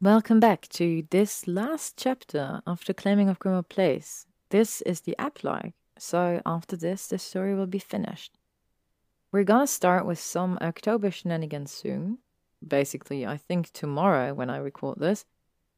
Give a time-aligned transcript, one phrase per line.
[0.00, 4.26] Welcome back to this last chapter of The Claiming of Grimmauld Place.
[4.50, 8.38] This is the epilogue, so after this, the story will be finished.
[9.32, 12.18] We're gonna start with some October shenanigans soon.
[12.64, 15.24] Basically, I think tomorrow when I record this.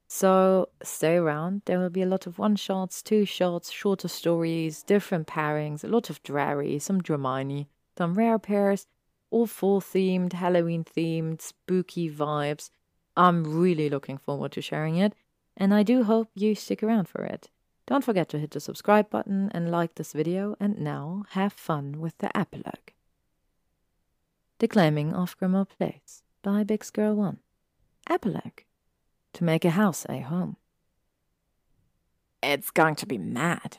[0.06, 1.62] So stay around.
[1.64, 5.88] There will be a lot of one shots, two shots, shorter stories, different pairings, a
[5.88, 8.86] lot of Drarry, some Dramione, some rare pairs,
[9.30, 12.68] all fall themed, Halloween themed, spooky vibes
[13.16, 15.14] I'm really looking forward to sharing it,
[15.56, 17.50] and I do hope you stick around for it.
[17.86, 22.00] Don't forget to hit the subscribe button and like this video, and now have fun
[22.00, 22.92] with the epilogue.
[24.58, 27.38] The Claiming of Grimmauld Place by bixgirl1.
[28.08, 28.60] Epilogue.
[29.34, 30.56] To make a house a home.
[32.42, 33.78] It's going to be mad.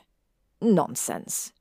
[0.60, 1.52] Nonsense.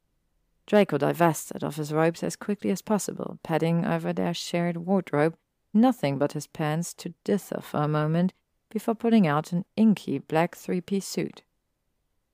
[0.68, 5.36] Draco divested of his robes as quickly as possible, padding over their shared wardrobe
[5.74, 8.34] nothing but his pants to dither for a moment
[8.70, 11.44] before pulling out an inky black three piece suit.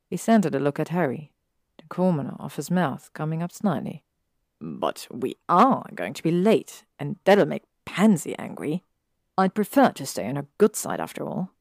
[0.10, 1.32] He sent a look at Harry,
[1.78, 4.04] the corner of his mouth coming up slightly.
[4.60, 8.84] But we are going to be late, and that'll make Pansy angry.
[9.38, 11.52] I'd prefer to stay on her good side after all.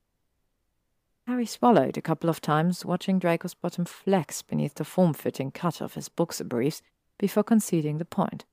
[1.27, 5.81] Harry swallowed a couple of times, watching Draco's bottom flex beneath the form fitting cut
[5.81, 6.83] of his boxer briefs
[7.19, 8.45] before conceding the point.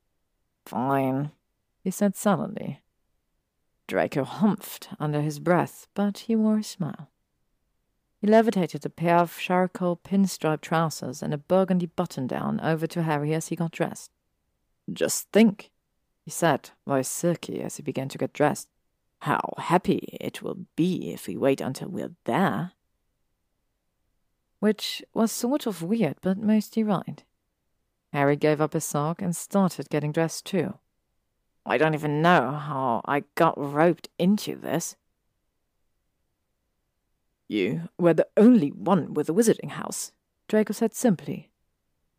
[0.66, 1.32] Fine,
[1.84, 2.82] he said sullenly,
[3.88, 7.10] Draco humphed under his breath, but he wore a smile.
[8.20, 13.04] He levitated a pair of charcoal pinstripe trousers and a burgundy button down over to
[13.04, 14.12] Harry as he got dressed.
[14.92, 15.72] Just think,
[16.24, 18.70] he said, voice silky as he began to get dressed,
[19.20, 22.72] how happy it will be if we wait until we're there.
[24.60, 27.24] Which was sort of weird, but mostly right.
[28.14, 30.76] Harry gave up his sock and started getting dressed too.
[31.66, 34.96] I don't even know how I got roped into this.
[37.48, 40.12] You were the only one with a wizarding house,
[40.48, 41.52] Draco said simply.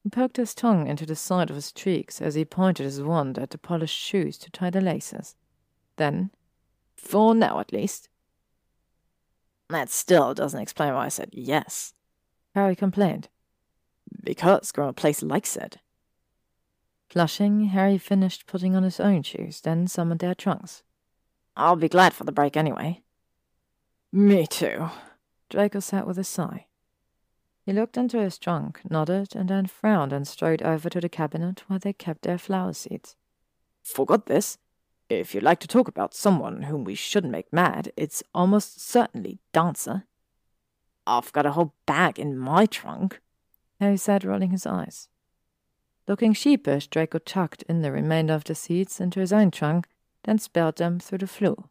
[0.03, 3.39] He poked his tongue into the side of his cheeks as he pointed his wand
[3.39, 5.35] at the polished shoes to tie the laces.
[5.97, 6.31] Then,
[6.97, 8.09] for now at least.
[9.71, 11.95] That still doesn't explain why I said yes,
[12.55, 13.29] Harry complained.
[14.23, 15.79] Because Grimmauld Place likes it.
[17.15, 20.83] Flushing, Harry finished putting on his own shoes, then summoned their trunks.
[21.57, 23.03] I'll be glad for the break anyway.
[24.11, 24.89] Me too,
[25.49, 26.67] Draco said with a sigh.
[27.65, 31.63] He looked into his trunk, nodded, and then frowned and strode over to the cabinet
[31.69, 33.15] where they kept their flower seeds.
[33.85, 34.59] Forgot this.
[35.09, 39.39] If you'd like to talk about someone whom we shouldn't make mad, it's almost certainly
[39.53, 40.03] Dancer.
[41.07, 43.21] I've got a whole bag in my trunk,
[43.79, 45.09] Harry said, rolling his eyes.
[46.07, 49.89] Looking sheepish, Draco tucked in the remainder of the seeds into his own trunk,
[50.25, 51.71] then spelled them through the flue.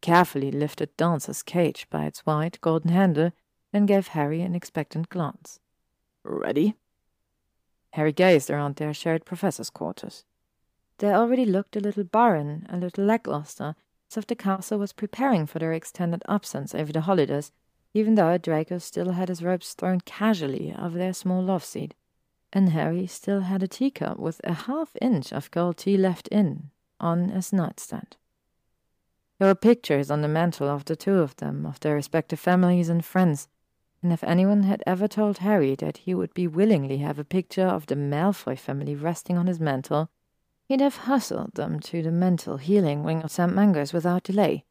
[0.00, 3.32] Carefully lifted Dancer's cage by its white golden handle,
[3.74, 5.60] and gave Harry an expectant glance.
[6.24, 6.76] Ready?
[7.90, 10.24] Harry gazed around their shared professor's quarters.
[10.98, 13.74] They already looked a little barren, a little lackluster,
[14.10, 17.52] as if the castle was preparing for their extended absence over the holidays,
[17.92, 21.94] even though Draco still had his robes thrown casually over their small love seat
[22.56, 26.70] and Harry still had a teacup with a half inch of cold tea left in
[26.98, 28.16] on his nightstand.
[29.38, 32.88] There were pictures on the mantel of the two of them, of their respective families
[32.88, 33.48] and friends,
[34.02, 37.66] and if anyone had ever told Harry that he would be willingly have a picture
[37.66, 40.08] of the Malfoy family resting on his mantel,
[40.64, 43.52] he'd have hustled them to the mental healing wing of St.
[43.54, 44.64] Mungo's without delay.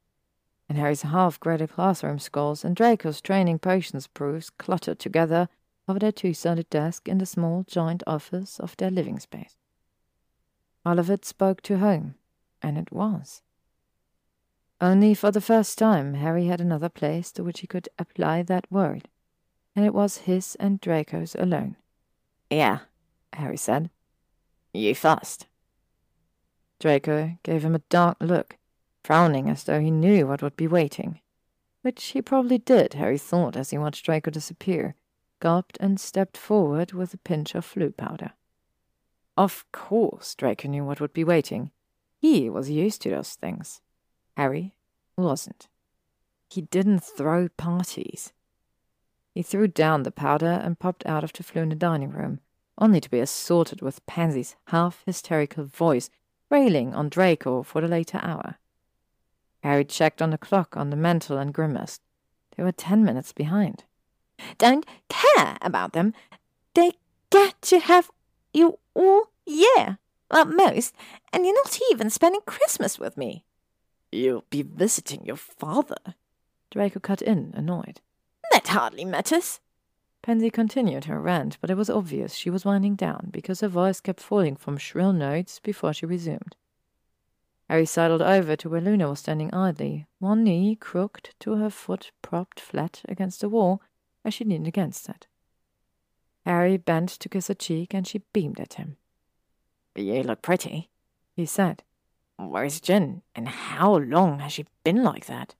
[0.67, 5.49] And Harry's half-graded classroom scores and Draco's training potions proofs cluttered together
[5.87, 9.55] over their two-sided desk in the small joint office of their living space.
[10.85, 12.15] All of it spoke to home,
[12.61, 13.41] and it was.
[14.81, 18.71] Only for the first time Harry had another place to which he could apply that
[18.71, 19.07] word,
[19.75, 21.75] and it was his and Draco's alone.
[22.49, 22.79] Yeah,
[23.33, 23.89] Harry said.
[24.73, 25.47] You first.
[26.79, 28.57] Draco gave him a dark look,
[29.03, 31.19] frowning as though he knew what would be waiting.
[31.81, 34.95] Which he probably did, Harry thought as he watched Draco disappear,
[35.39, 38.31] gulped and stepped forward with a pinch of Floo powder.
[39.37, 41.71] Of course, Draco knew what would be waiting.
[42.17, 43.81] He was used to those things.
[44.37, 44.75] Harry
[45.17, 45.67] wasn't.
[46.49, 48.31] He didn't throw parties.
[49.33, 52.39] He threw down the powder and popped out of the Floo in the dining room,
[52.77, 56.09] only to be assaulted with Pansy's half hysterical voice
[56.49, 58.55] railing on Draco for the later hour.
[59.63, 62.01] Harry checked on the clock on the mantel and grimaced.
[62.55, 63.83] They were ten minutes behind
[64.57, 66.13] don't care about them.
[66.73, 66.93] They
[67.29, 68.11] get to have
[68.53, 69.99] you all year,
[70.31, 70.93] at most,
[71.31, 73.43] and you're not even spending Christmas with me.
[74.11, 76.15] You'll be visiting your father,
[76.71, 78.01] Draco cut in, annoyed.
[78.51, 79.59] That hardly matters.
[80.21, 83.99] Pansy continued her rant, but it was obvious she was winding down because her voice
[83.99, 86.55] kept falling from shrill notes before she resumed.
[87.69, 92.11] Harry sidled over to where Luna was standing idly, one knee crooked to her foot
[92.21, 93.81] propped flat against the wall
[94.25, 95.27] as she leaned against it.
[96.45, 98.97] Harry bent to kiss her cheek, and she beamed at him.
[99.95, 100.89] You look pretty,
[101.35, 101.83] he said.
[102.37, 105.55] Where's Gin, and how long has she been like that?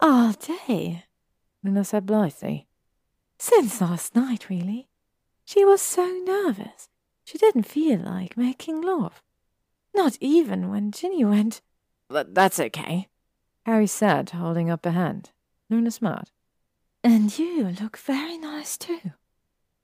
[0.00, 1.04] All day,
[1.62, 2.66] Luna said blithely.
[3.38, 4.88] Since last night, really.
[5.44, 6.88] She was so nervous.
[7.24, 9.22] She didn't feel like making love.
[9.94, 11.60] Not even when Ginny went.
[12.08, 13.08] But that's okay,
[13.64, 15.30] Harry said, holding up a hand.
[15.68, 16.30] Luna smiled.
[17.02, 19.12] And you look very nice, too.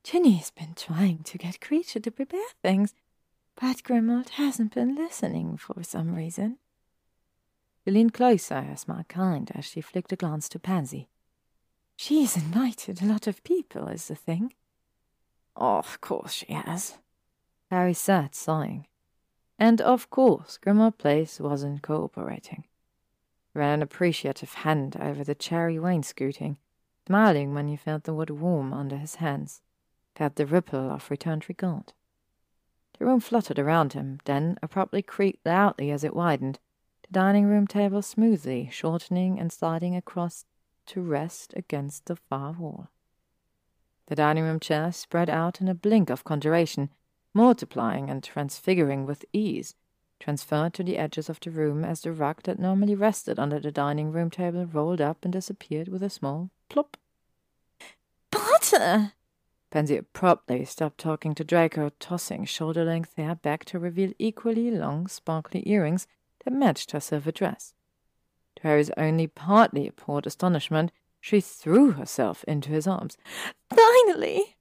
[0.04, 2.94] Ginny's been trying to get Kreacher to prepare things,
[3.60, 6.58] but Grimmauld hasn't been listening for some reason.
[7.84, 11.08] She leaned closer, her smile kind, as she flicked a glance to Pansy.
[11.96, 14.52] She's invited a lot of people, is the thing.
[15.56, 16.98] Oh, of course she has.
[17.70, 18.86] Harry said, sighing.
[19.58, 22.64] And of course, Grimmauld Place wasn't cooperating.
[23.54, 26.58] Ran an appreciative hand over the cherry wainscoting,
[27.06, 29.62] smiling when he felt the wood warm under his hands,
[30.16, 31.92] felt the ripple of returned regard.
[32.98, 36.58] The room fluttered around him, then abruptly creaked loudly as it widened,
[37.02, 40.44] the dining room table smoothly shortening and sliding across
[40.86, 42.88] to rest against the far wall.
[44.06, 46.90] The dining room chair spread out in a blink of conjuration,
[47.34, 49.74] multiplying and transfiguring with ease,
[50.18, 53.70] transferred to the edges of the room as the rug that normally rested under the
[53.70, 56.96] dining room table rolled up and disappeared with a small plop.
[58.30, 59.12] Butter!
[59.70, 65.06] Pansy abruptly stopped talking to Draco, tossing shoulder length hair back to reveal equally long,
[65.06, 66.06] sparkly earrings
[66.44, 67.74] that matched her silver dress.
[68.56, 73.18] To Harry's only partly appalled astonishment, she threw herself into his arms.
[73.68, 74.56] Finally!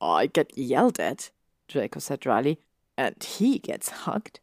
[0.00, 1.30] I get yelled at,
[1.66, 2.60] Draco said dryly,
[2.96, 4.40] and he gets hugged.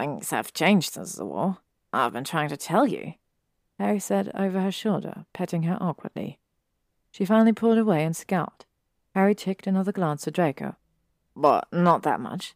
[0.00, 1.58] Things have changed since the war.
[1.92, 3.14] I've been trying to tell you,
[3.78, 6.38] Harry said over her shoulder, petting her awkwardly.
[7.10, 8.64] She finally pulled away and scowled.
[9.14, 10.76] Harry ticked another glance at Draco.
[11.36, 12.54] But not that much.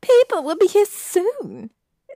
[0.00, 1.72] People will be here soon.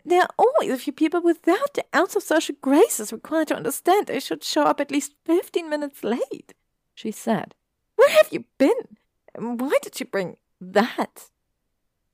[0.07, 4.07] There are always a few people without the ounce of social graces required to understand
[4.07, 6.55] they should show up at least fifteen minutes late,
[6.95, 7.55] she said.
[7.97, 8.97] Where have you been?
[9.37, 11.29] Why did you bring that?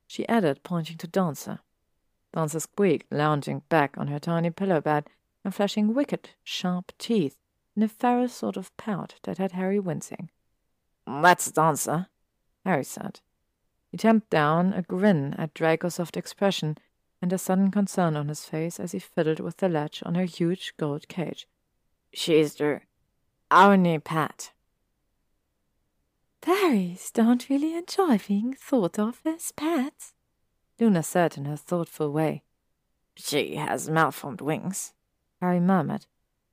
[0.07, 1.59] She added, pointing to Dancer.
[2.33, 5.09] Dancer squeaked, lounging back on her tiny pillow bed
[5.43, 7.37] and flashing wicked, sharp teeth
[7.75, 10.29] in a ferocious sort of pout that had Harry wincing.
[11.07, 12.07] That's the Dancer,
[12.65, 13.21] Harry said.
[13.91, 16.77] He tamped down a grin at Draco's soft expression
[17.21, 20.25] and a sudden concern on his face as he fiddled with the latch on her
[20.25, 21.47] huge gold cage.
[22.13, 22.81] She's the
[23.51, 24.51] new pet.
[26.41, 30.13] Fairies don't really enjoy being thought of as pets,
[30.79, 32.43] Luna said in her thoughtful way.
[33.15, 34.93] She has malformed wings,
[35.41, 36.05] Harry murmured.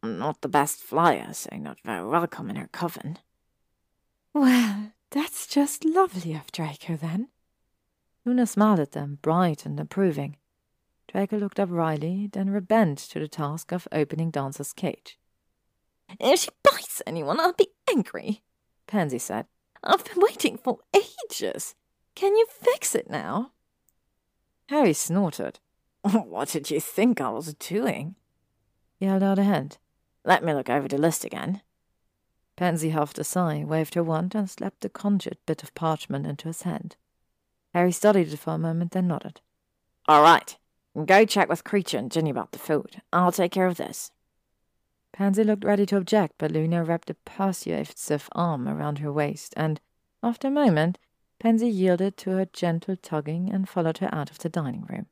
[0.02, 3.18] Not the best flyer, so not very welcome in her coven.
[4.34, 7.28] Well, that's just lovely of Draco, then.
[8.24, 10.36] Luna smiled at them, bright and approving.
[11.08, 15.18] Draco looked up wryly, then rebent to the task of opening Dancer's cage.
[16.20, 18.42] If she bites anyone, I'll be angry,
[18.86, 19.46] Pansy said.
[19.82, 21.74] I've been waiting for ages.
[22.14, 23.52] Can you fix it now?
[24.68, 25.58] Harry snorted.
[26.02, 28.14] What did you think I was doing?
[28.98, 29.78] He held out a hand.
[30.24, 31.62] Let me look over the list again.
[32.56, 36.48] Pansy huffed a sigh, waved her wand, and slapped the conjured bit of parchment into
[36.48, 36.96] his hand.
[37.74, 39.40] Harry studied it for a moment, then nodded.
[40.08, 40.56] All right.
[41.04, 43.02] Go check with Kreacher and Ginny about the food.
[43.12, 44.10] I'll take care of this.
[45.12, 49.80] Pansy looked ready to object, but Luna wrapped a persuasive arm around her waist, and,
[50.22, 50.98] after a moment,
[51.38, 55.06] Pansy yielded to her gentle tugging and followed her out of the dining room.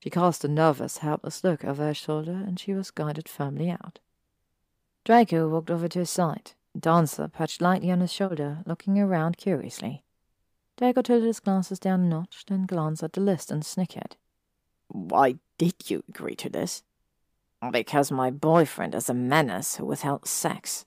[0.00, 4.00] She cast a nervous, helpless look over her shoulder, and she was guided firmly out.
[5.04, 6.52] Draco walked over to his side.
[6.78, 10.04] Dancer perched lightly on his shoulder, looking around curiously.
[10.76, 14.16] Draco tilted his glasses down a notch, then glanced at the list and snickered.
[14.88, 16.82] Why did you agree to this?
[17.70, 20.84] Because my boyfriend is a menace who withheld sex.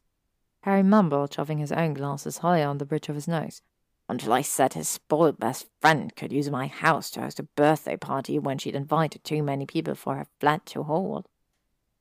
[0.62, 3.62] Harry mumbled, shoving his own glasses higher on the bridge of his nose.
[4.08, 7.98] Until I said his spoiled best friend could use my house to host a birthday
[7.98, 11.28] party when she'd invited too many people for her flat to hold.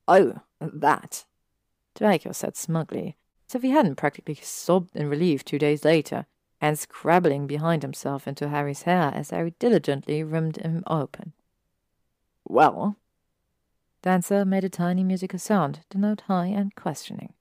[0.07, 1.25] Oh, that.
[1.95, 3.15] Draco said smugly,
[3.49, 6.27] as if he hadn't practically sobbed in relief two days later,
[6.61, 11.33] and scrabbling behind himself into Harry's hair as Harry diligently rimmed him open.
[12.47, 12.97] Well,
[14.01, 17.34] Dancer made a tiny musical sound, the note high and questioning.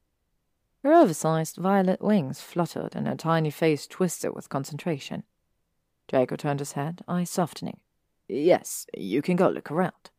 [0.84, 5.22] Her oversized violet wings fluttered and her tiny face twisted with concentration.
[6.08, 7.80] Draco turned his head, eyes softening.
[8.28, 10.10] Yes, you can go look around.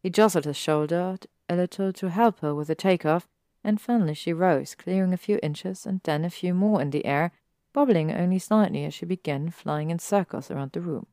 [0.00, 3.28] He jostled his shoulder a little to help her with the takeoff,
[3.64, 7.04] and finally she rose, clearing a few inches and then a few more in the
[7.04, 7.32] air,
[7.72, 11.06] bobbling only slightly as she began flying in circles around the room.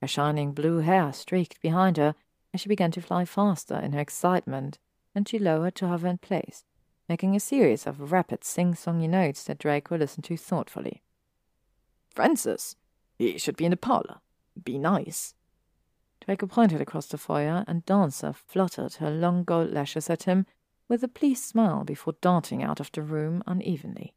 [0.00, 2.16] Her shining blue hair streaked behind her
[2.52, 4.80] as she began to fly faster in her excitement,
[5.14, 6.64] and she lowered to hover in place,
[7.08, 11.02] making a series of rapid sing-songy notes that Draco listened to thoughtfully.
[12.10, 12.76] Francis,
[13.18, 14.20] he should be in the parlor.
[14.62, 15.34] Be nice.
[16.24, 20.46] Draco pointed across the foyer, and Dancer fluttered her long gold lashes at him
[20.88, 24.14] with a pleased smile before darting out of the room unevenly.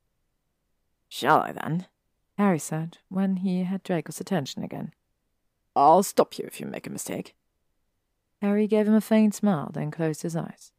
[1.08, 1.88] Shall I then?
[2.38, 4.94] Harry said, when he had Draco's attention again.
[5.76, 7.36] I'll stop you if you make a mistake.
[8.42, 10.72] Harry gave him a faint smile, then closed his eyes.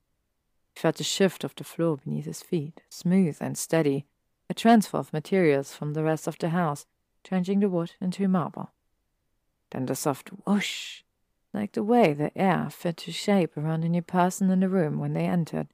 [0.75, 4.07] He felt the shift of the floor beneath his feet, smooth and steady,
[4.49, 6.87] a transfer of materials from the rest of the house,
[7.25, 8.71] changing the wood into marble.
[9.71, 11.03] Then the soft whoosh,
[11.53, 14.99] like the way the air fit to shape around a new person in the room
[14.99, 15.69] when they entered,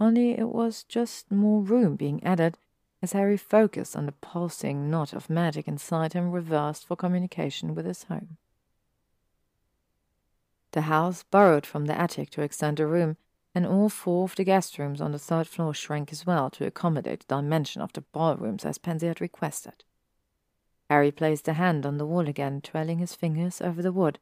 [0.00, 2.58] only it was just more room being added
[3.02, 7.86] as Harry focused on the pulsing knot of magic inside him reversed for communication with
[7.86, 8.36] his home.
[10.72, 13.16] The house burrowed from the attic to extend a room,
[13.56, 16.66] and all four of the guest rooms on the third floor shrank as well to
[16.66, 19.82] accommodate the dimension of the ballrooms as Pansy had requested.
[20.90, 24.18] Harry placed a hand on the wall again, twirling his fingers over the wood,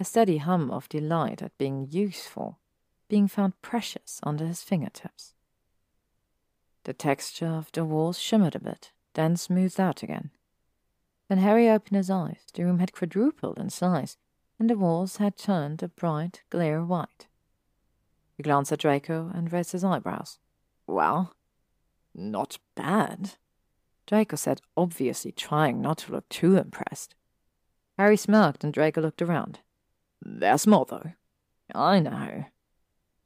[0.00, 2.58] a steady hum of delight at being useful,
[3.06, 5.34] being found precious under his fingertips.
[6.84, 10.30] The texture of the walls shimmered a bit, then smoothed out again.
[11.26, 14.16] When Harry opened his eyes, the room had quadrupled in size,
[14.58, 17.26] and the walls had turned a bright, glare white.
[18.40, 20.38] He glanced at Draco and raised his eyebrows.
[20.86, 21.34] Well,
[22.14, 23.32] not bad,
[24.06, 27.14] Draco said, obviously trying not to look too impressed.
[27.98, 29.58] Harry smirked and Draco looked around.
[30.22, 31.12] There's more, though.
[31.74, 32.46] I know.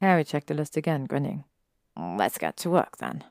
[0.01, 1.45] Harry checked the list again, grinning.
[1.95, 3.23] Let's get to work, then.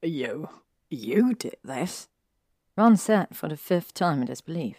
[0.00, 0.48] You.
[0.88, 2.08] you did this?
[2.74, 4.78] Ron said for the fifth time in disbelief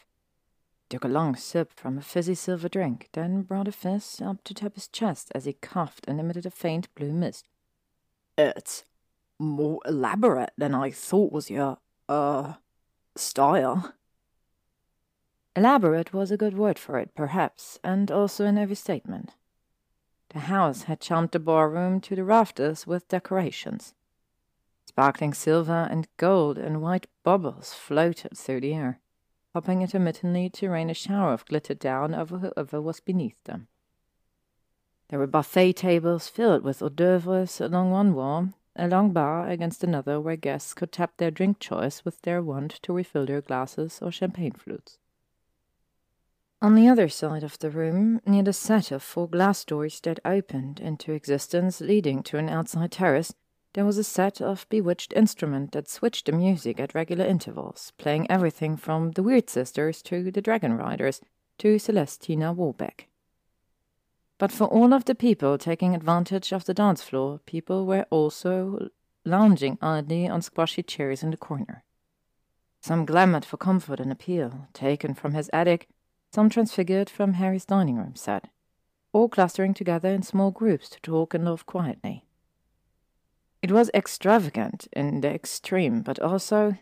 [0.89, 4.53] took a long sip from a fizzy silver drink, then brought a fist up to
[4.53, 7.47] tap his chest as he coughed and emitted a faint blue mist.
[8.37, 8.85] It's
[9.37, 11.77] more elaborate than I thought was your,
[12.07, 12.53] uh,
[13.15, 13.93] style.
[15.55, 19.35] Elaborate was a good word for it, perhaps, and also an overstatement.
[20.29, 23.93] The house had charmed the ballroom to the rafters with decorations.
[24.85, 28.99] Sparkling silver and gold and white bubbles floated through the air
[29.53, 33.67] hopping intermittently to rain a shower of glitter down over whoever was beneath them.
[35.09, 39.83] There were buffet tables filled with hors d'oeuvres along one wall, a long bar against
[39.83, 43.99] another where guests could tap their drink choice with their wand to refill their glasses
[44.01, 44.99] or champagne flutes.
[46.61, 50.19] On the other side of the room, near the set of four glass doors that
[50.25, 53.33] opened into existence leading to an outside terrace,
[53.73, 58.29] there was a set of bewitched instruments that switched the music at regular intervals, playing
[58.29, 61.21] everything from the Weird Sisters to the Dragon Riders
[61.59, 63.07] to Celestina Warbeck.
[64.39, 68.89] But for all of the people taking advantage of the dance floor, people were also
[69.25, 71.83] lounging idly on squashy chairs in the corner.
[72.81, 75.89] Some glamoured for comfort and appeal, taken from his attic,
[76.31, 78.49] some transfigured from Harry's dining room set,
[79.11, 82.25] all clustering together in small groups to talk and laugh quietly.
[83.61, 86.77] It was extravagant in the extreme, but also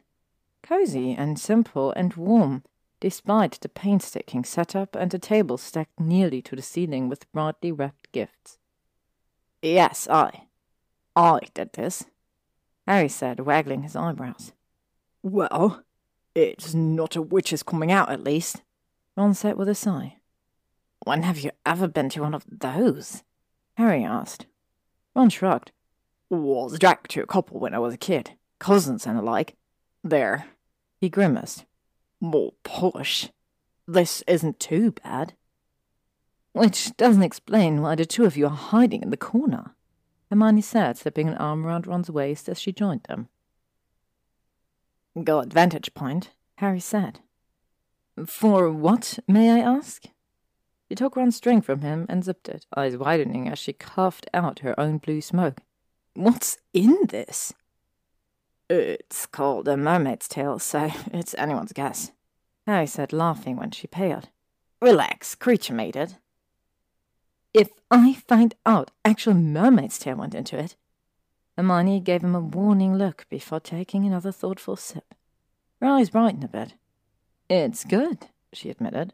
[0.62, 2.64] cozy and simple and warm,
[3.00, 8.12] despite the painstaking setup and the table stacked nearly to the ceiling with brightly wrapped
[8.12, 8.60] gifts.
[9.62, 10.44] Yes, I.
[11.16, 12.06] I did this,
[12.88, 14.54] Harry said, waggling his eyebrows.
[15.24, 15.84] Well,
[16.36, 18.62] it's not a witch's coming out, at least,
[19.16, 20.18] Ron said with a sigh.
[21.04, 23.24] When have you ever been to one of those?
[23.78, 24.46] Harry asked.
[25.16, 25.72] Ron shrugged
[26.30, 29.56] was jack to a couple when I was a kid, cousins and the like.
[30.04, 30.46] There.
[31.00, 31.66] He grimaced.
[32.20, 33.30] More push.
[33.88, 35.34] This isn't too bad.
[36.54, 39.76] Which doesn't explain why the two of you are hiding in the corner,
[40.30, 43.30] Hermione said, slipping an arm around Ron's waist as she joined them.
[45.24, 47.20] Go advantage point, Harry said.
[48.26, 50.04] For what, may I ask?
[50.90, 54.60] She took Ron's string from him and zipped it, eyes widening as she coughed out
[54.60, 55.62] her own blue smoke.
[56.18, 57.54] What's in this?
[58.72, 62.12] It's called a mermaid's tail, so it's anyone's guess.
[62.66, 64.30] Harry said, laughing when she paled.
[64.82, 66.16] Relax, Kreacher made it.
[67.54, 70.76] if I find out actual mermaid's tail went into it.
[71.56, 75.14] Hermione gave him a warning look before taking another thoughtful sip.
[75.80, 76.74] Her eyes brightened a bit.
[77.48, 79.14] It's good, she admitted.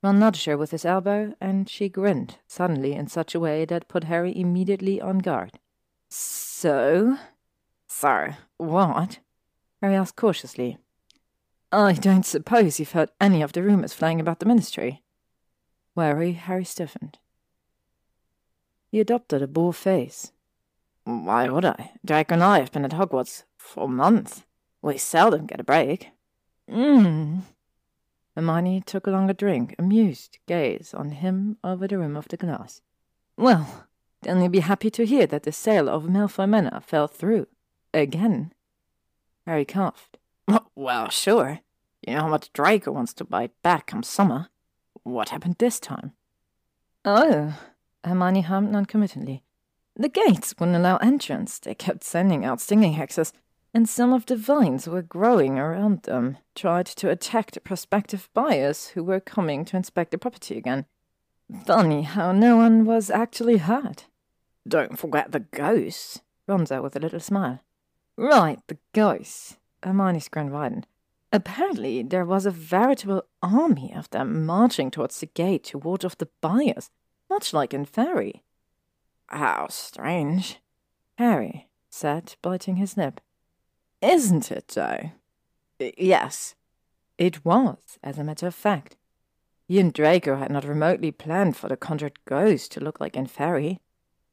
[0.00, 3.88] Ron nudged her with his elbow, and she grinned, suddenly in such a way that
[3.88, 5.58] put Harry immediately on guard.
[6.08, 7.18] So?
[7.86, 9.18] So, what?
[9.80, 10.78] Harry asked cautiously.
[11.70, 15.02] I don't suppose you've heard any of the rumours flying about the Ministry.
[15.94, 17.18] Wary, Harry stiffened.
[18.90, 20.32] He adopted a bored face.
[21.04, 21.92] Why would I?
[22.04, 24.44] Draco and I have been at Hogwarts for months.
[24.80, 26.10] We seldom get a break.
[26.70, 27.42] Mmm.
[28.34, 32.80] Hermione took a longer drink, amused gaze on him over the rim of the glass.
[33.36, 33.87] Well,
[34.22, 37.46] then you'll be happy to hear that the sale of Malfoy Manor fell through.
[37.94, 38.52] Again.
[39.46, 40.18] Harry coughed.
[40.74, 41.60] Well, sure.
[42.06, 44.48] You know how much Draco wants to buy back come summer.
[45.02, 46.12] What happened this time?
[47.04, 47.58] Oh,
[48.04, 49.42] Hermione hummed noncommittally.
[49.96, 51.58] The gates wouldn't allow entrance.
[51.58, 53.32] They kept sending out stinging hexes,
[53.74, 58.88] and some of the vines were growing around them, tried to attack the prospective buyers
[58.88, 60.86] who were coming to inspect the property again.
[61.64, 64.06] Funny how no one was actually hurt.
[64.66, 67.60] Don't forget the ghosts, Ronzo with a little smile.
[68.16, 69.56] Right, the ghosts.
[69.82, 70.86] Hermione's grin widened.
[71.32, 76.18] Apparently, there was a veritable army of them marching towards the gate to ward off
[76.18, 76.90] the buyers,
[77.30, 78.40] much like Inferi.
[79.26, 80.60] How strange,
[81.16, 83.20] Harry said, biting his lip.
[84.00, 85.10] Isn't it, though?
[85.78, 86.54] Yes,
[87.18, 88.96] it was, as a matter of fact.
[89.68, 93.80] He and Draco had not remotely planned for the conjured ghost to look like Inferi.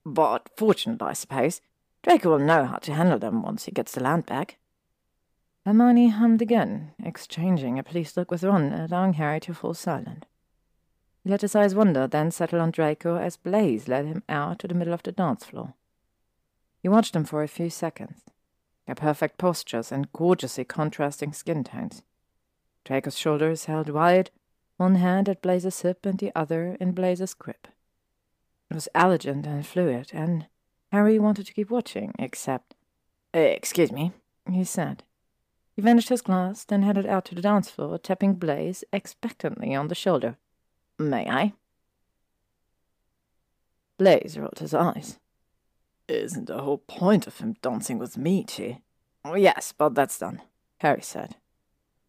[0.05, 1.59] But fortunate, I suppose,
[2.03, 4.57] Draco will know how to handle them once he gets the land back.
[5.65, 10.25] Hermione hummed again, exchanging a pleased look with Ron, allowing Harry to fall silent.
[11.21, 14.69] He let his eyes wander, then settle on Draco as Blaise led him out to
[14.69, 15.73] the middle of the dance floor.
[16.79, 18.21] He watched them for a few seconds,
[18.85, 22.03] their perfect postures and gorgeously contrasting skin tones.
[22.85, 24.29] Draco's shoulders held wide,
[24.77, 27.67] one hand at Blaise's hip and the other in Blaise's grip.
[28.69, 30.47] It was elegant and fluid, and
[30.91, 32.75] Harry wanted to keep watching, except.
[33.33, 34.11] Excuse me,
[34.49, 35.03] he said.
[35.75, 39.89] He vanished his glass, then headed out to the dance floor, tapping Blaise expectantly on
[39.89, 40.37] the shoulder.
[40.97, 41.53] May I?
[43.97, 45.19] Blaise rolled his eyes.
[46.07, 48.81] Isn't the whole point of him dancing with me, Chi?
[49.23, 50.41] Oh, yes, but that's done,
[50.77, 51.35] Harry said.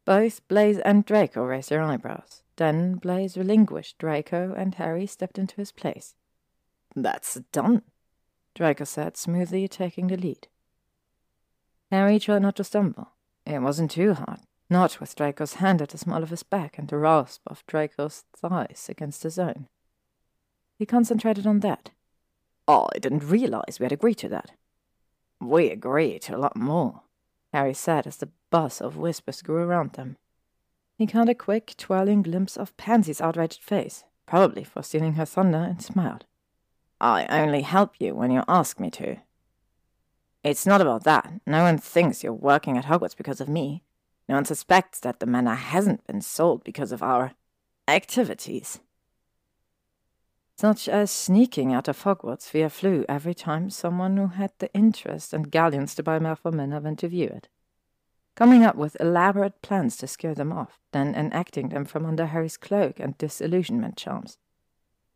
[0.04, 2.42] Both Blaise and Draco raised their eyebrows.
[2.56, 6.14] Then Blaise relinquished Draco, and Harry stepped into his place.
[6.94, 7.82] That's done,
[8.54, 10.48] Draco said, smoothly taking the lead.
[11.90, 13.10] Harry tried not to stumble.
[13.44, 14.40] It wasn't too hard,
[14.70, 18.24] not with Draco's hand at the small of his back and the rasp of Draco's
[18.34, 19.68] thighs against his own.
[20.78, 21.90] He concentrated on that.
[22.66, 24.52] Oh, I didn't realize we had agreed to that.
[25.40, 27.02] We agreed to a lot more,
[27.52, 30.16] Harry said as the buzz of whispers grew around them.
[30.96, 35.58] He caught a quick, twirling glimpse of Pansy's outraged face, probably for stealing her thunder,
[35.58, 36.24] and smiled.
[37.00, 39.18] I only help you when you ask me to,
[40.46, 41.40] it's not about that.
[41.44, 43.82] No one thinks you're working at Hogwarts because of me.
[44.28, 47.32] No one suspects that the manor hasn't been sold because of our
[47.88, 48.78] activities.
[50.56, 55.34] Such as sneaking out of Hogwarts via Floo every time someone who had the interest
[55.34, 57.48] and galleons to buy Malfoy Manor went to view it.
[58.36, 62.58] Coming up with elaborate plans to scare them off, then enacting them from under Harry's
[62.58, 64.36] cloak and disillusionment charms.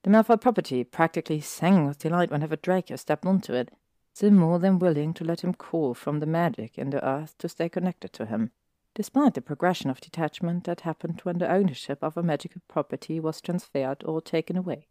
[0.03, 3.71] The Malfoy property practically sang with delight whenever Draco stepped onto it,
[4.15, 7.49] still more than willing to let him call from the magic in the earth to
[7.51, 8.53] stay connected to him,
[8.95, 13.43] despite the progression of detachment that happened when the ownership of a magical property was
[13.43, 14.89] transferred or taken away.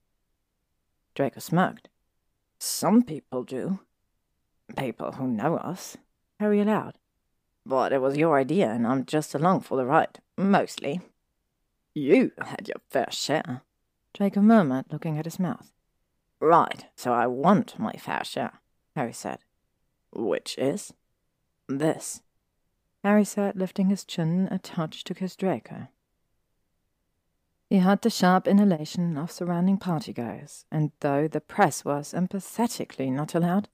[1.16, 1.90] Draco smirked.
[2.60, 3.80] Some people do.
[4.78, 5.98] People who know us,
[6.40, 7.00] Harry allowed.
[7.66, 11.02] But it was your idea, and I'm just along for the ride, mostly.
[11.94, 13.62] You had your fair share,
[14.14, 15.72] Draco murmured, looking at his mouth.
[16.40, 18.62] Right, so I want my fair share.
[18.96, 19.40] Harry said.
[20.12, 20.94] Which is?
[21.68, 22.22] This.
[23.04, 25.88] Harry said, lifting his chin a touch to kiss Draco.
[27.70, 33.36] He had the sharp inhalation of surrounding partygoers, and though the press was emphatically not
[33.36, 33.70] allowed,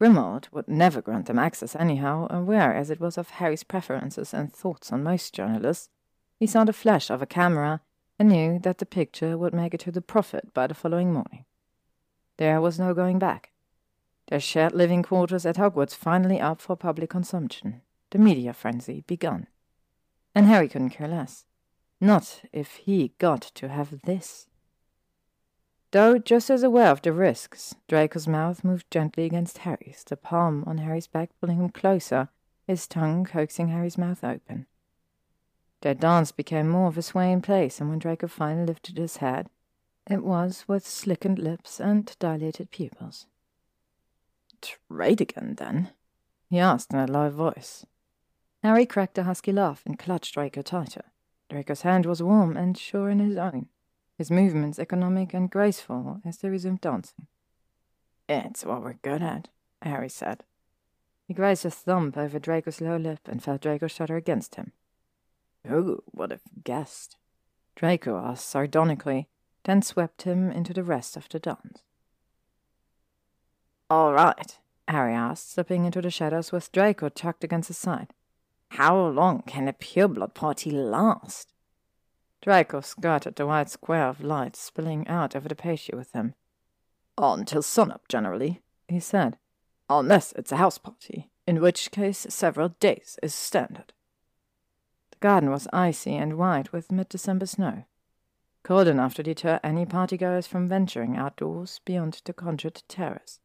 [0.00, 4.52] Grimmauld would never grant them access anyhow, aware as it was of Harry's preferences and
[4.52, 5.88] thoughts on most journalists.
[6.38, 7.80] He saw the flash of a camera
[8.18, 11.44] and knew that the picture would make it to the Prophet by the following morning.
[12.36, 13.52] There was no going back.
[14.28, 17.80] Their shared living quarters at Hogwarts finally up for public consumption.
[18.10, 19.46] The media frenzy begun.
[20.34, 21.46] And Harry couldn't care less.
[22.00, 24.48] Not if he got to have this.
[25.96, 30.62] Though just as aware of the risks, Draco's mouth moved gently against Harry's, the palm
[30.66, 32.28] on Harry's back pulling him closer,
[32.66, 34.66] his tongue coaxing Harry's mouth open.
[35.80, 39.16] Their dance became more of a sway in place, and when Draco finally lifted his
[39.16, 39.48] head,
[40.06, 43.24] it was with slickened lips and dilated pupils.
[44.60, 45.92] Trade again, then?
[46.50, 47.86] he asked in a low voice.
[48.62, 51.04] Harry cracked a husky laugh and clutched Draco tighter.
[51.48, 53.68] Draco's hand was warm and sure in his own
[54.16, 57.26] his movements economic and graceful as they resumed dancing.
[58.28, 59.48] It's what we're good at,
[59.82, 60.44] Harry said.
[61.26, 64.72] He grazed a thumb over Draco's lower lip and felt Draco shudder against him.
[65.66, 67.16] Who would have guessed?
[67.74, 69.28] Draco asked sardonically,
[69.64, 71.82] then swept him into the rest of the dance.
[73.90, 78.12] All right, Harry asked, slipping into the shadows with Draco tucked against his side.
[78.70, 81.52] How long can a pureblood party last?
[82.42, 86.34] Draco skirted the wide square of light spilling out over the patio with him.
[87.18, 89.38] Until sunup, generally, he said.
[89.88, 93.92] Unless it's a house party, in which case several days is standard.
[95.12, 97.84] The garden was icy and white with mid December snow,
[98.62, 103.40] cold enough to deter any partygoers from venturing outdoors beyond the conjured terrace.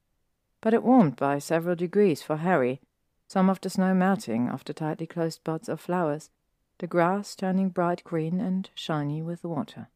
[0.61, 2.81] But it warmed by several degrees for Harry,
[3.27, 6.29] some of the snow melting off the tightly closed buds of flowers
[6.81, 9.87] the grass turning bright green and shiny with water.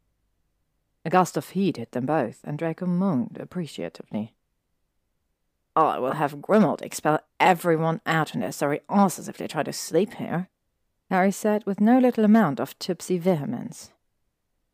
[1.03, 4.35] A gust of heat hit them both, and Draco moaned appreciatively.
[5.75, 9.73] I will have Grimmauld expel everyone out on their sorry asses if they try to
[9.73, 10.47] sleep here,
[11.09, 13.91] Harry said with no little amount of tipsy vehemence.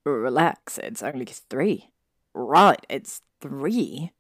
[0.04, 1.91] Relax, it's only three.
[2.34, 4.12] Right, it's three.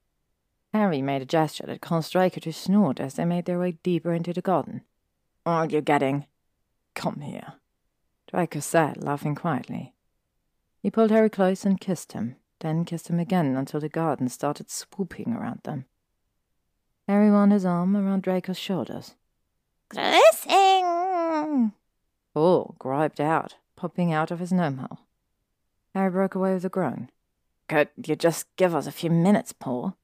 [0.73, 4.13] Harry made a gesture that caused Draco to snort as they made their way deeper
[4.13, 4.81] into the garden.
[5.45, 6.25] Aren't you getting?
[6.95, 7.55] Come here.
[8.31, 9.93] Draco said, laughing quietly.
[10.81, 14.71] He pulled Harry close and kissed him, then kissed him again until the garden started
[14.71, 15.85] swooping around them.
[17.07, 19.15] Harry wound his arm around Draco's shoulders.
[19.89, 21.73] Glissing!
[22.33, 24.99] Paul griped out, popping out of his gnome hole.
[25.93, 27.09] Harry broke away with a groan.
[27.67, 29.97] Could you just give us a few minutes, Paul?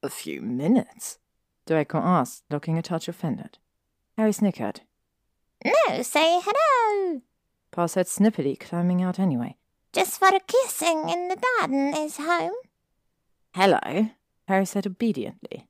[0.00, 1.18] A few minutes?
[1.66, 3.58] Draco asked, looking a touch offended.
[4.16, 4.82] Harry snickered.
[5.64, 7.22] No, say hello!
[7.74, 9.56] Paul said snippety, climbing out anyway.
[9.92, 12.52] Just for a kissing in the garden is home.
[13.52, 14.10] Hello,
[14.46, 15.66] Harry said obediently.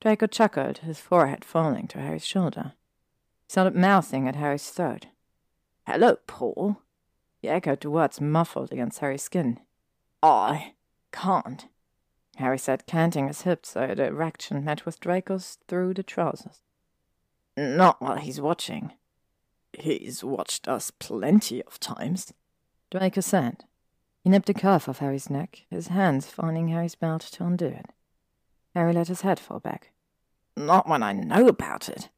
[0.00, 2.72] Draco chuckled, his forehead falling to Harry's shoulder.
[3.46, 5.08] He started mouthing at Harry's throat.
[5.86, 6.80] Hello, Paul.
[7.42, 9.60] He echoed the words muffled against Harry's skin.
[10.22, 10.72] I
[11.12, 11.66] can't,
[12.36, 16.62] Harry said, canting his hips so the erection met with Draco's through the trousers.
[17.58, 18.92] Not while he's watching.
[19.72, 22.32] He's watched us plenty of times.
[22.90, 23.64] Draco said.
[24.22, 27.86] He nipped a cuff off Harry's neck, his hands finding Harry's belt to undo it.
[28.74, 29.92] Harry let his head fall back.
[30.56, 32.08] Not when I know about it,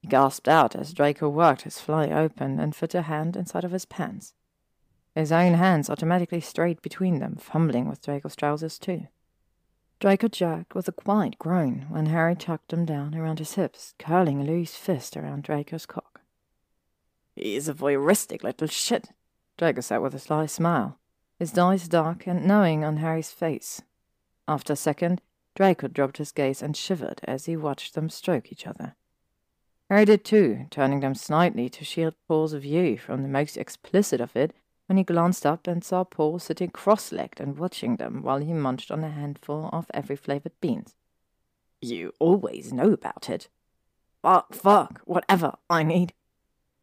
[0.00, 3.72] he gasped out as Draco worked his fly open and fit a hand inside of
[3.72, 4.34] his pants.
[5.14, 9.06] His own hands automatically strayed between them, fumbling with Draco's trousers too.
[10.00, 14.40] Draco jerked with a quiet groan when Harry tucked them down around his hips, curling
[14.40, 16.13] a loose fist around Draco's cock.
[17.34, 19.10] He's a voyeuristic little shit,
[19.58, 20.98] Draco said with a sly smile,
[21.38, 23.82] his eyes dark and knowing on Harry's face.
[24.46, 25.20] After a second,
[25.54, 28.94] Draco dropped his gaze and shivered as he watched them stroke each other.
[29.90, 34.34] Harry did too, turning them slightly to shield Paul's view from the most explicit of
[34.36, 34.52] it
[34.86, 38.90] when he glanced up and saw Paul sitting cross-legged and watching them while he munched
[38.90, 40.94] on a handful of every flavored beans.
[41.80, 43.48] You always know about it.
[44.22, 46.12] Fuck, fuck, whatever I need.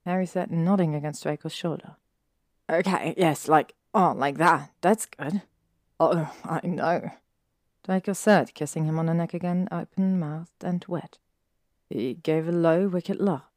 [0.06, 1.96] Harry said, nodding against Draco's shoulder.
[2.70, 4.72] Okay, yes, like, oh, like that.
[4.82, 5.44] That's good.
[6.00, 7.12] Oh, I know.
[7.84, 11.18] Draco said, kissing him on the neck again, open-mouthed and wet.
[11.90, 13.52] He gave a low, wicked laugh,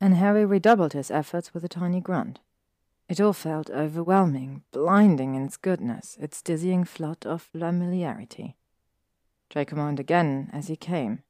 [0.00, 2.40] and Harry redoubled his efforts with a tiny grunt.
[3.08, 8.56] It all felt overwhelming, blinding in its goodness, its dizzying flood of familiarity.
[9.50, 11.22] Draco moaned again as he came,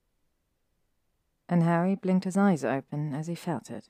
[1.49, 3.88] and Harry blinked his eyes open as he felt it.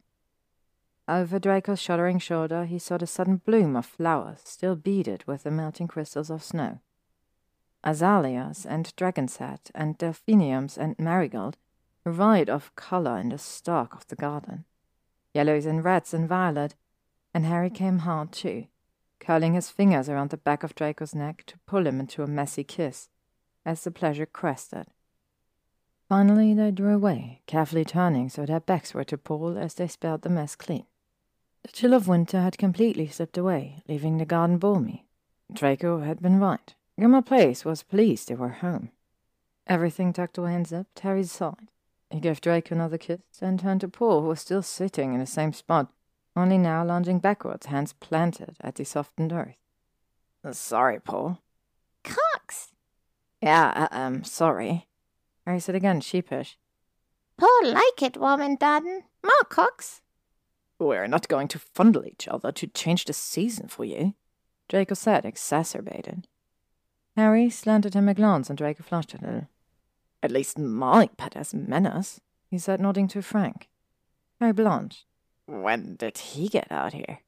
[1.13, 5.51] Over Draco's shuddering shoulder he saw the sudden bloom of flowers still beaded with the
[5.51, 6.79] melting crystals of snow.
[7.85, 11.59] Azaleas and dragon's head and delphiniums and marigold
[12.07, 14.65] void of colour in the stark of the garden.
[15.35, 16.77] Yellows and reds and violet,
[17.35, 18.69] and Harry came hard too,
[19.21, 22.65] curling his fingers around the back of Draco's neck to pull him into a messy
[22.65, 23.11] kiss,
[23.67, 24.87] as the pleasure crested.
[26.09, 30.23] Finally they drew away, carefully turning so their backs were to Paul as they spelled
[30.23, 30.87] the mess clean.
[31.65, 35.07] The chill of winter had completely slipped away, leaving the garden balmy.
[35.53, 36.75] Draco had been right.
[36.99, 38.91] Grimmauld Place was pleased they were home.
[39.67, 41.69] Everything tucked away and zipped, Harry sighed.
[42.11, 45.27] He gave Draco another kiss and turned to Paul, who was still sitting in the
[45.27, 45.93] same spot,
[46.37, 49.57] only now lounging backwards, hands planted at the softened earth.
[50.51, 51.39] Sorry, Paul.
[52.03, 52.73] Cox!
[53.41, 54.87] Yeah, uh, um, sorry.
[55.47, 56.59] Harry said again, sheepish.
[57.37, 58.61] Paul like it warm and.
[58.61, 60.01] More Cox.
[60.83, 64.15] We're not going to fondle each other to change the season for you,
[64.69, 66.27] Draco said, exacerbated.
[67.17, 69.49] Harry slanted him a glance, and Draco flushed a little.
[70.23, 73.69] At least my pet has manners, he said, nodding to Frank.
[74.41, 75.05] Harry blanched.
[75.47, 77.21] When did he get out here?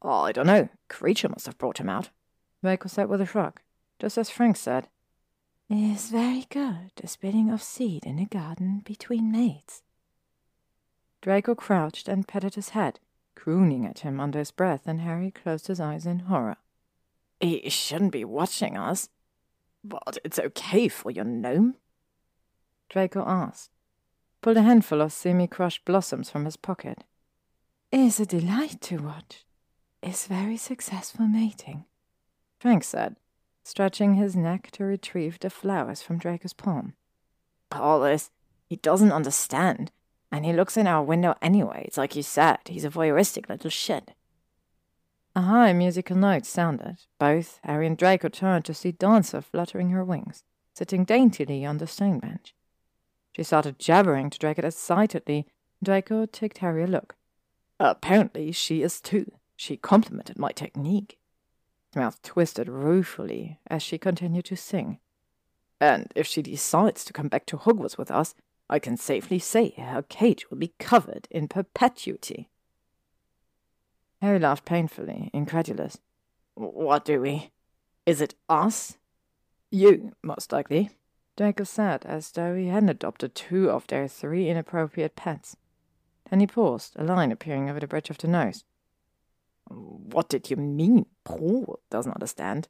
[0.00, 0.68] Oh, I don't know.
[0.88, 2.10] Kreacher must have brought him out.
[2.62, 3.60] Draco said with a shrug,
[3.98, 4.88] just as Frank said.
[5.68, 9.81] It's very good, the spitting of seed in a garden between mates.
[11.22, 12.98] Draco crouched and patted his head,
[13.34, 16.56] crooning at him under his breath, and Harry closed his eyes in horror.
[17.40, 19.08] He shouldn't be watching us.
[19.84, 21.76] But it's okay for your gnome?
[22.88, 23.70] Draco asked,
[24.40, 27.04] pulled a handful of semi-crushed blossoms from his pocket.
[27.90, 29.44] Is a delight to watch.
[30.02, 31.84] Is very successful mating,
[32.58, 33.16] Frank said,
[33.62, 36.94] stretching his neck to retrieve the flowers from Draco's palm.
[37.70, 38.30] Paulus,
[38.66, 39.92] he doesn't understand,
[40.32, 41.84] and he looks in our window anyway.
[41.86, 44.12] It's like you said, he's a voyeuristic little shit.
[45.36, 46.96] A high musical note sounded.
[47.18, 50.42] Both Harry and Draco turned to see Dancer fluttering her wings,
[50.74, 52.54] sitting daintily on the stone bench.
[53.36, 55.46] She started jabbering to Draco excitedly.
[55.82, 57.14] Draco ticked Harry a look.
[57.78, 59.32] Apparently she is too.
[59.56, 61.18] She complimented my technique.
[61.90, 64.98] His mouth twisted ruefully as she continued to sing.
[65.78, 68.34] And if she decides to come back to Hogwarts with us,
[68.72, 72.48] I can safely say her cage will be covered in perpetuity.
[74.22, 75.98] Harry laughed painfully, incredulous.
[76.54, 77.50] What do we?
[78.06, 78.96] Is it us?
[79.70, 80.88] You, most likely.
[81.36, 85.54] Draco said, as though he hadn't adopted two of their three inappropriate pets.
[86.30, 88.64] Then he paused, a line appearing over the bridge of the nose.
[89.68, 91.04] What did you mean?
[91.24, 92.68] Paul doesn't understand.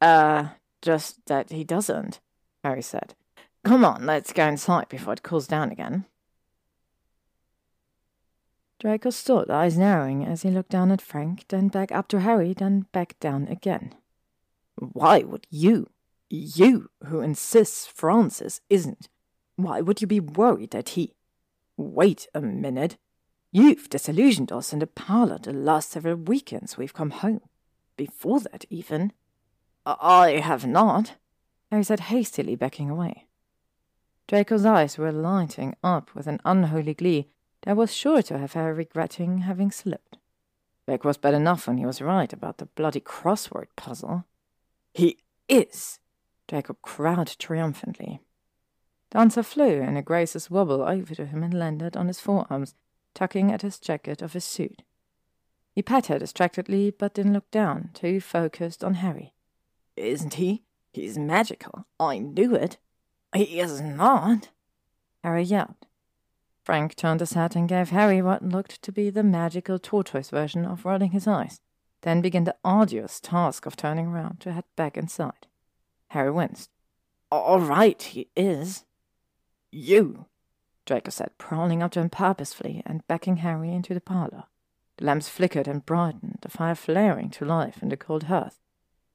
[0.00, 0.48] Uh,
[0.82, 2.18] just that he doesn't,
[2.64, 3.14] Harry said.
[3.68, 6.06] Come on, let's go inside before it cools down again.
[8.80, 12.54] Draco stood, eyes narrowing, as he looked down at Frank, then back up to Harry,
[12.54, 13.94] then back down again.
[14.76, 15.90] Why would you,
[16.30, 19.10] you who insists Francis isn't,
[19.56, 21.12] why would you be worried that he.
[21.76, 22.96] Wait a minute.
[23.52, 27.42] You've disillusioned us in the parlor the last several weekends we've come home.
[27.98, 29.12] Before that, even.
[29.84, 31.16] I have not,
[31.70, 33.27] Harry said hastily, backing away.
[34.28, 37.30] Draco's eyes were lighting up with an unholy glee
[37.62, 40.18] that was sure to have her regretting having slipped.
[40.86, 44.26] Beck was bad enough when he was right about the bloody crossword puzzle.
[44.92, 45.98] He is!
[46.46, 48.20] Draco crowed triumphantly.
[49.10, 52.74] Dancer flew in a gracious wobble over to him and landed on his forearms,
[53.14, 54.82] tugging at his jacket of his suit.
[55.74, 59.32] He patted distractedly, but didn't look down, too focused on Harry.
[59.96, 60.64] Isn't he?
[60.92, 61.86] He's magical.
[61.98, 62.76] I knew it.
[63.34, 64.48] He is not.
[65.22, 65.86] Harry yelled.
[66.62, 70.64] Frank turned his head and gave Harry what looked to be the magical tortoise version
[70.64, 71.60] of rolling his eyes,
[72.02, 75.46] then began the arduous task of turning round to head back inside.
[76.08, 76.70] Harry winced.
[77.30, 78.84] All right, he is.
[79.70, 80.26] You,
[80.86, 84.44] Draco said, prowling up to him purposefully and backing Harry into the parlor.
[84.96, 88.58] The lamps flickered and brightened, the fire flaring to life in the cold hearth.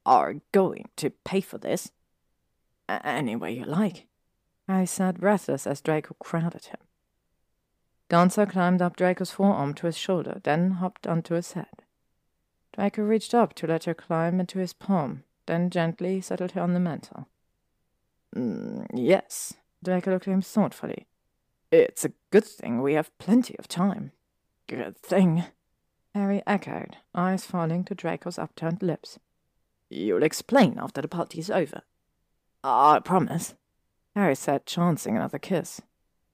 [0.06, 1.90] Are going to pay for this?
[2.88, 4.06] Any way you like,
[4.68, 6.80] I said, breathless as Draco crowded him.
[8.08, 11.82] Dancer climbed up Draco's forearm to his shoulder, then hopped onto his head.
[12.74, 16.74] Draco reached up to let her climb into his palm, then gently settled her on
[16.74, 17.28] the mantel.
[18.36, 21.06] Mm, yes, Draco looked at him thoughtfully.
[21.70, 24.12] It's a good thing we have plenty of time.
[24.66, 25.44] Good thing,
[26.14, 29.18] Harry echoed, eyes falling to Draco's upturned lips.
[29.88, 31.82] You'll explain after the party's over.
[32.66, 33.54] Ah, I promise,
[34.14, 35.82] Harry said, chancing another kiss.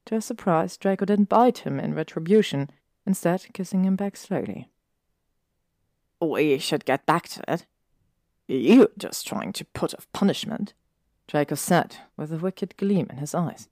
[0.07, 2.71] To his surprise, Draco didn't bite him in retribution,
[3.05, 4.71] instead kissing him back slowly.
[6.21, 7.67] We should get back to it.
[8.47, 10.73] You're just trying to put off punishment,
[11.27, 13.69] Draco said, with a wicked gleam in his eyes.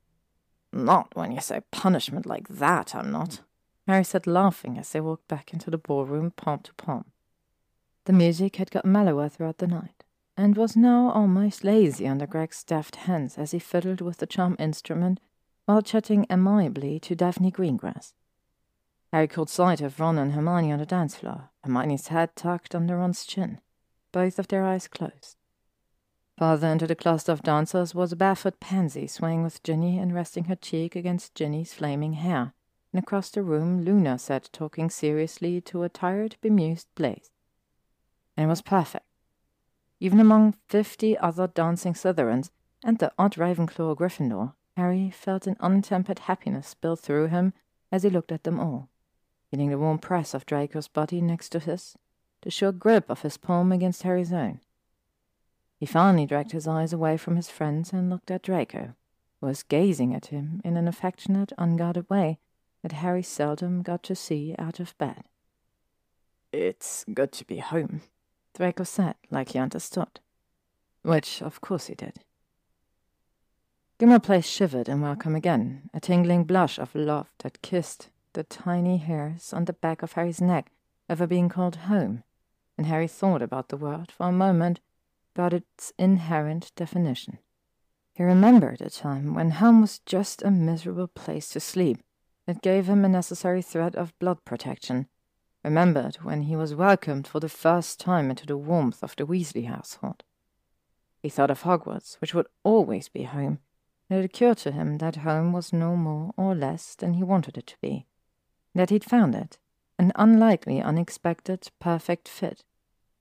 [0.73, 3.40] Not when you say punishment like that, I'm not,
[3.87, 7.05] Harry said, laughing as they walked back into the ballroom, palm to palm.
[8.07, 10.03] The music had got mellower throughout the night,
[10.38, 14.55] and was now almost lazy under Greg's deft hands as he fiddled with the charm
[14.61, 15.18] instrument
[15.64, 18.12] while chatting amiably to Daphne Greengrass.
[19.12, 22.96] Harry caught sight of Ron and Hermione on the dance floor, Hermione's head tucked under
[22.96, 23.59] Ron's chin,
[24.12, 25.37] both of their eyes closed.
[26.38, 30.44] Farther into the cluster of dancers was a barefoot Pansy swaying with Ginny and resting
[30.44, 32.55] her cheek against Ginny's flaming hair,
[32.92, 37.33] and across the room Luna sat talking seriously to a tired, bemused Blaise.
[38.37, 39.08] And it was perfect.
[40.01, 42.51] Even among fifty other dancing Slytherins
[42.85, 47.53] and the odd Ravenclaw Gryffindor, Harry felt an untempered happiness spill through him
[47.91, 48.89] as he looked at them all,
[49.51, 51.97] feeling the warm press of Draco's body next to his,
[52.43, 54.61] the sure grip of his palm against Harry's own.
[55.79, 58.95] He finally dragged his eyes away from his friends and looked at Draco,
[59.41, 62.39] who was gazing at him in an affectionate, unguarded way
[62.83, 65.25] that Harry seldom got to see out of bed.
[66.53, 68.03] It's good to be home,
[68.59, 70.18] Draco said, like he understood.
[71.03, 72.25] Which, of course, he did.
[74.01, 78.97] Grimmauld Place shivered in welcome again, a tingling blush of love that kissed the tiny
[78.97, 80.73] hairs on the back of Harry's neck
[81.09, 82.25] over being called home,
[82.77, 84.81] and Harry thought about the word for a moment,
[85.37, 87.38] about its inherent definition.
[88.12, 92.03] He remembered a time when home was just a miserable place to sleep
[92.47, 95.07] that gave him a necessary thread of blood protection,
[95.68, 99.66] remembered when he was welcomed for the first time into the warmth of the Weasley
[99.66, 100.24] household.
[101.20, 103.59] He thought of Hogwarts, which would always be home,
[104.09, 107.59] and it occurred to him that home was no more or less than he wanted
[107.59, 108.07] it to be,
[108.74, 109.59] that he'd found it,
[109.98, 112.64] an unlikely, unexpected, perfect fit,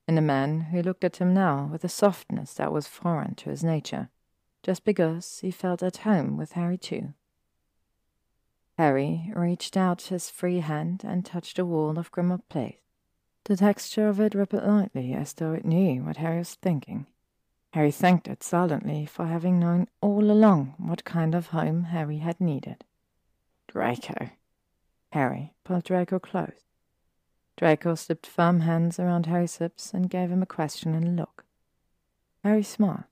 [0.07, 3.49] in a man who looked at him now with a softness that was foreign to
[3.49, 4.07] his nature,
[4.63, 7.13] just because he felt at home with Harry too.
[8.77, 12.77] Harry reached out his free hand and touched the wall of Grimmauld Place.
[13.45, 17.07] The texture of it rippled lightly as though it knew what Harry was thinking.
[17.73, 22.39] Harry thanked it silently for having known all along what kind of home Harry had
[22.39, 22.83] needed.
[23.67, 24.29] Draco.
[25.11, 26.65] Harry pulled Draco close.
[27.55, 31.45] Draco slipped firm hands around Harry's hips and gave him a questioning look.
[32.43, 33.05] Harry smiled.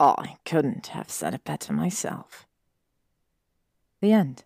[0.00, 2.46] I couldn't have said it better myself.
[4.00, 4.44] The end.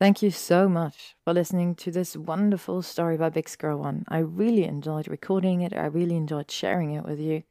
[0.00, 4.04] Thank you so much for listening to this wonderful story by bixgirl1.
[4.08, 5.72] I really enjoyed recording it.
[5.72, 7.44] I really enjoyed sharing it with you.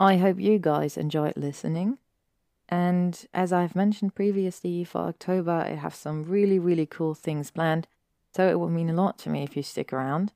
[0.00, 1.98] I hope you guys enjoyed listening.
[2.70, 7.86] And as I've mentioned previously, for October, I have some really, really cool things planned.
[8.34, 10.32] So it will mean a lot to me if you stick around.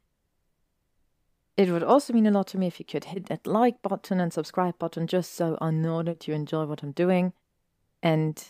[1.57, 4.21] It would also mean a lot to me if you could hit that like button
[4.21, 7.33] and subscribe button just so I know that you enjoy what I'm doing.
[8.03, 8.45] And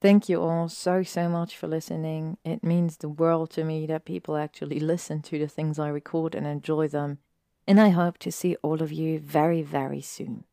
[0.00, 2.38] Thank you all so, so much for listening.
[2.42, 6.34] It means the world to me that people actually listen to the things I record
[6.34, 7.18] and enjoy them.
[7.66, 10.44] And I hope to see all of you very, very soon.